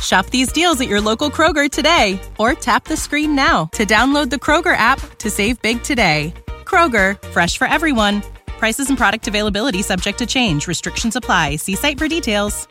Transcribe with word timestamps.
Shop 0.00 0.26
these 0.26 0.52
deals 0.52 0.80
at 0.80 0.88
your 0.88 1.00
local 1.00 1.30
Kroger 1.30 1.70
today 1.70 2.20
or 2.38 2.54
tap 2.54 2.84
the 2.84 2.96
screen 2.96 3.34
now 3.34 3.66
to 3.72 3.84
download 3.84 4.30
the 4.30 4.36
Kroger 4.36 4.76
app 4.76 5.00
to 5.18 5.30
save 5.30 5.60
big 5.62 5.82
today. 5.82 6.32
Kroger, 6.64 7.20
fresh 7.28 7.58
for 7.58 7.66
everyone. 7.66 8.22
Prices 8.46 8.88
and 8.88 8.96
product 8.96 9.28
availability 9.28 9.82
subject 9.82 10.18
to 10.18 10.26
change. 10.26 10.66
Restrictions 10.66 11.16
apply. 11.16 11.56
See 11.56 11.74
site 11.74 11.98
for 11.98 12.08
details. 12.08 12.68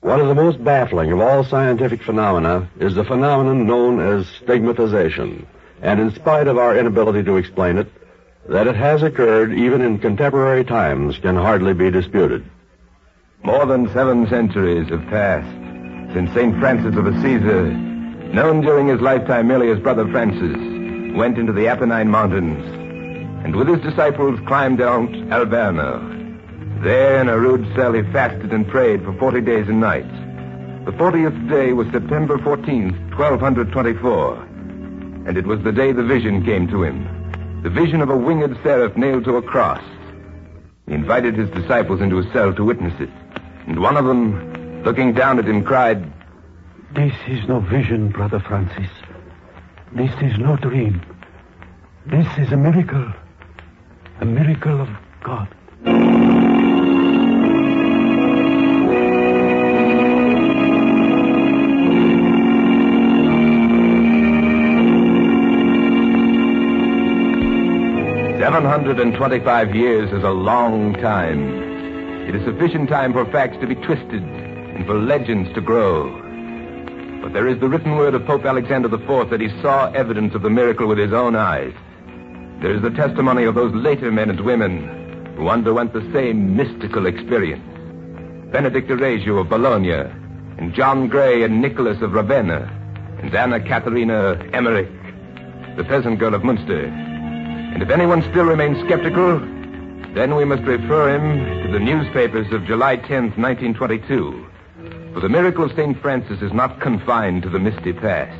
One 0.00 0.20
of 0.20 0.26
the 0.26 0.34
most 0.34 0.62
baffling 0.64 1.12
of 1.12 1.20
all 1.20 1.44
scientific 1.44 2.02
phenomena 2.02 2.68
is 2.80 2.94
the 2.94 3.04
phenomenon 3.04 3.66
known 3.66 4.00
as 4.00 4.26
stigmatization. 4.42 5.46
And 5.80 6.00
in 6.00 6.12
spite 6.14 6.48
of 6.48 6.58
our 6.58 6.76
inability 6.76 7.22
to 7.22 7.36
explain 7.36 7.78
it, 7.78 7.88
that 8.48 8.66
it 8.66 8.74
has 8.74 9.02
occurred 9.02 9.54
even 9.54 9.80
in 9.80 10.00
contemporary 10.00 10.64
times 10.64 11.18
can 11.18 11.36
hardly 11.36 11.72
be 11.72 11.90
disputed. 11.90 12.44
More 13.44 13.66
than 13.66 13.92
seven 13.92 14.28
centuries 14.28 14.88
have 14.90 15.04
passed 15.06 15.50
since 16.14 16.32
St. 16.32 16.56
Francis 16.60 16.96
of 16.96 17.06
Assisi, 17.06 17.74
known 18.32 18.60
during 18.60 18.86
his 18.86 19.00
lifetime 19.00 19.48
merely 19.48 19.68
as 19.70 19.80
Brother 19.80 20.06
Francis, 20.12 20.56
went 21.16 21.38
into 21.38 21.52
the 21.52 21.66
Apennine 21.66 22.08
Mountains 22.08 22.64
and 23.44 23.56
with 23.56 23.66
his 23.66 23.80
disciples 23.80 24.38
climbed 24.46 24.78
Mount 24.78 25.10
Alverno. 25.30 26.84
There 26.84 27.20
in 27.20 27.28
a 27.28 27.36
rude 27.36 27.66
cell 27.74 27.92
he 27.92 28.02
fasted 28.12 28.52
and 28.52 28.68
prayed 28.68 29.02
for 29.02 29.12
40 29.14 29.40
days 29.40 29.68
and 29.68 29.80
nights. 29.80 30.14
The 30.84 30.92
40th 30.92 31.48
day 31.48 31.72
was 31.72 31.88
September 31.88 32.38
14th, 32.38 33.16
1224, 33.18 34.36
and 35.26 35.36
it 35.36 35.46
was 35.48 35.60
the 35.62 35.72
day 35.72 35.90
the 35.90 36.04
vision 36.04 36.44
came 36.44 36.68
to 36.68 36.84
him. 36.84 37.60
The 37.64 37.70
vision 37.70 38.00
of 38.00 38.10
a 38.10 38.16
winged 38.16 38.56
seraph 38.62 38.96
nailed 38.96 39.24
to 39.24 39.36
a 39.36 39.42
cross. 39.42 39.82
He 40.86 40.94
invited 40.94 41.34
his 41.34 41.50
disciples 41.50 42.00
into 42.00 42.16
his 42.18 42.32
cell 42.32 42.54
to 42.54 42.64
witness 42.64 42.94
it. 43.00 43.10
And 43.66 43.80
one 43.80 43.96
of 43.96 44.04
them, 44.04 44.82
looking 44.82 45.12
down 45.12 45.38
at 45.38 45.46
him, 45.46 45.64
cried, 45.64 46.12
This 46.94 47.14
is 47.28 47.46
no 47.48 47.60
vision, 47.60 48.08
Brother 48.08 48.40
Francis. 48.40 48.90
This 49.92 50.12
is 50.20 50.38
no 50.38 50.56
dream. 50.56 51.00
This 52.06 52.26
is 52.38 52.52
a 52.52 52.56
miracle. 52.56 53.12
A 54.20 54.24
miracle 54.24 54.80
of 54.80 54.88
God. 55.22 55.48
725 68.42 69.74
years 69.76 70.12
is 70.12 70.24
a 70.24 70.30
long 70.30 70.94
time. 70.94 71.71
It 72.28 72.36
is 72.36 72.44
sufficient 72.44 72.88
time 72.88 73.12
for 73.12 73.24
facts 73.26 73.56
to 73.60 73.66
be 73.66 73.74
twisted 73.74 74.22
and 74.22 74.86
for 74.86 74.94
legends 74.94 75.52
to 75.54 75.60
grow. 75.60 76.10
But 77.20 77.32
there 77.32 77.48
is 77.48 77.58
the 77.60 77.68
written 77.68 77.96
word 77.96 78.14
of 78.14 78.24
Pope 78.26 78.44
Alexander 78.44 78.92
IV 78.92 79.30
that 79.30 79.40
he 79.40 79.48
saw 79.60 79.90
evidence 79.92 80.34
of 80.34 80.42
the 80.42 80.50
miracle 80.50 80.86
with 80.86 80.98
his 80.98 81.12
own 81.12 81.36
eyes. 81.36 81.74
There 82.60 82.74
is 82.74 82.80
the 82.80 82.90
testimony 82.90 83.44
of 83.44 83.54
those 83.54 83.74
later 83.74 84.10
men 84.10 84.30
and 84.30 84.40
women 84.40 85.34
who 85.36 85.48
underwent 85.48 85.92
the 85.92 86.08
same 86.12 86.56
mystical 86.56 87.06
experience. 87.06 87.64
Benedict 88.52 88.90
Arezzo 88.90 89.38
of 89.38 89.48
Bologna, 89.48 89.92
and 90.58 90.74
John 90.74 91.08
Gray 91.08 91.42
and 91.42 91.60
Nicholas 91.60 92.00
of 92.02 92.12
Ravenna, 92.12 92.70
and 93.20 93.34
Anna 93.34 93.60
Katharina 93.60 94.38
Emmerich, 94.52 94.90
the 95.76 95.84
peasant 95.84 96.18
girl 96.18 96.34
of 96.34 96.44
Munster. 96.44 96.86
And 96.86 97.82
if 97.82 97.90
anyone 97.90 98.22
still 98.30 98.44
remains 98.44 98.78
skeptical, 98.84 99.40
then 100.14 100.36
we 100.36 100.44
must 100.44 100.62
refer 100.62 101.14
him 101.14 101.66
to 101.66 101.72
the 101.72 101.80
newspapers 101.80 102.52
of 102.52 102.66
July 102.66 102.96
10th, 102.96 103.38
1922. 103.38 104.46
For 105.14 105.20
the 105.20 105.28
miracle 105.28 105.64
of 105.64 105.72
St. 105.72 106.00
Francis 106.00 106.42
is 106.42 106.52
not 106.52 106.80
confined 106.80 107.42
to 107.42 107.48
the 107.48 107.58
misty 107.58 107.92
past. 107.92 108.38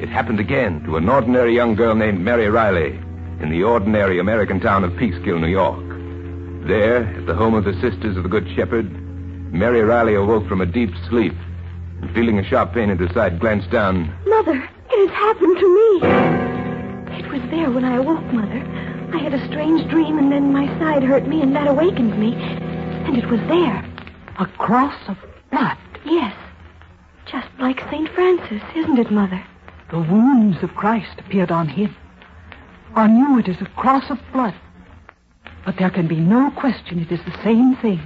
It 0.00 0.08
happened 0.08 0.40
again 0.40 0.82
to 0.84 0.96
an 0.96 1.08
ordinary 1.08 1.54
young 1.54 1.74
girl 1.74 1.94
named 1.94 2.20
Mary 2.20 2.48
Riley 2.48 2.98
in 3.40 3.50
the 3.50 3.62
ordinary 3.62 4.18
American 4.18 4.60
town 4.60 4.84
of 4.84 4.92
Peekskill, 4.92 5.40
New 5.40 5.48
York. 5.48 5.80
There, 6.66 7.04
at 7.04 7.26
the 7.26 7.34
home 7.34 7.54
of 7.54 7.64
the 7.64 7.74
Sisters 7.74 8.16
of 8.16 8.22
the 8.22 8.28
Good 8.28 8.48
Shepherd, 8.54 8.90
Mary 9.52 9.80
Riley 9.82 10.14
awoke 10.14 10.46
from 10.46 10.60
a 10.60 10.66
deep 10.66 10.90
sleep 11.08 11.34
and 12.00 12.14
feeling 12.14 12.38
a 12.38 12.44
sharp 12.44 12.74
pain 12.74 12.90
in 12.90 12.98
her 12.98 13.12
side, 13.14 13.40
glanced 13.40 13.70
down. 13.70 14.14
Mother, 14.26 14.56
it 14.90 15.08
has 15.08 15.10
happened 15.10 15.58
to 15.58 15.74
me. 15.74 17.18
It 17.18 17.32
was 17.32 17.50
there 17.50 17.70
when 17.70 17.84
I 17.84 17.96
awoke, 17.96 18.24
Mother. 18.32 19.01
I 19.12 19.18
had 19.18 19.34
a 19.34 19.46
strange 19.46 19.88
dream, 19.90 20.18
and 20.18 20.32
then 20.32 20.52
my 20.52 20.66
side 20.78 21.02
hurt 21.02 21.26
me, 21.26 21.42
and 21.42 21.54
that 21.54 21.68
awakened 21.68 22.18
me. 22.18 22.34
And 22.34 23.16
it 23.16 23.26
was 23.26 23.40
there. 23.40 23.84
A 24.38 24.46
cross 24.46 24.96
of 25.06 25.18
blood. 25.50 25.76
Yes. 26.04 26.34
Just 27.26 27.48
like 27.58 27.80
St. 27.90 28.08
Francis, 28.08 28.62
isn't 28.74 28.98
it, 28.98 29.10
Mother? 29.10 29.44
The 29.90 30.00
wounds 30.00 30.62
of 30.62 30.74
Christ 30.74 31.18
appeared 31.18 31.50
on 31.50 31.68
him. 31.68 31.94
On 32.94 33.16
you 33.16 33.38
it 33.38 33.48
is 33.48 33.60
a 33.60 33.66
cross 33.76 34.08
of 34.10 34.18
blood. 34.32 34.54
But 35.66 35.76
there 35.76 35.90
can 35.90 36.08
be 36.08 36.16
no 36.16 36.50
question 36.52 36.98
it 36.98 37.12
is 37.12 37.20
the 37.24 37.42
same 37.42 37.76
thing. 37.76 38.00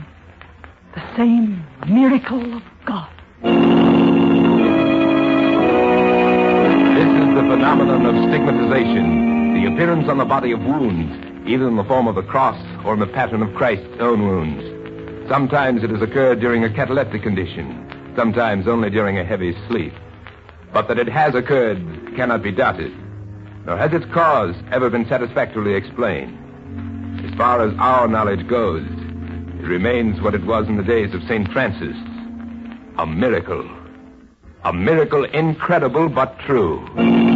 The 0.94 1.02
same 1.16 1.64
miracle 1.86 2.56
of 2.56 2.62
God. 2.84 3.08
This 6.96 7.08
is 7.08 7.34
the 7.34 7.42
phenomenon 7.48 8.06
of 8.06 8.28
stigmatization, 8.28 9.35
appearance 9.66 10.08
on 10.08 10.18
the 10.18 10.24
body 10.24 10.52
of 10.52 10.60
wounds, 10.60 11.12
either 11.48 11.68
in 11.68 11.76
the 11.76 11.84
form 11.84 12.06
of 12.06 12.16
a 12.16 12.22
cross 12.22 12.60
or 12.84 12.94
in 12.94 13.00
the 13.00 13.06
pattern 13.06 13.42
of 13.42 13.54
Christ's 13.54 14.00
own 14.00 14.26
wounds. 14.26 15.28
Sometimes 15.28 15.82
it 15.82 15.90
has 15.90 16.02
occurred 16.02 16.40
during 16.40 16.64
a 16.64 16.72
cataleptic 16.72 17.22
condition, 17.22 18.12
sometimes 18.16 18.66
only 18.66 18.90
during 18.90 19.18
a 19.18 19.24
heavy 19.24 19.56
sleep. 19.68 19.92
But 20.72 20.88
that 20.88 20.98
it 20.98 21.08
has 21.08 21.34
occurred 21.34 21.78
cannot 22.16 22.42
be 22.42 22.52
doubted, 22.52 22.92
nor 23.64 23.76
has 23.76 23.92
its 23.92 24.06
cause 24.12 24.54
ever 24.72 24.90
been 24.90 25.08
satisfactorily 25.08 25.74
explained. 25.74 27.24
As 27.24 27.34
far 27.36 27.66
as 27.66 27.74
our 27.78 28.08
knowledge 28.08 28.46
goes, 28.46 28.84
it 28.84 29.66
remains 29.66 30.20
what 30.20 30.34
it 30.34 30.44
was 30.44 30.68
in 30.68 30.76
the 30.76 30.82
days 30.82 31.14
of 31.14 31.22
St. 31.24 31.50
Francis 31.52 31.96
a 32.98 33.06
miracle. 33.06 33.68
A 34.64 34.72
miracle 34.72 35.24
incredible 35.24 36.08
but 36.08 36.38
true. 36.40 37.35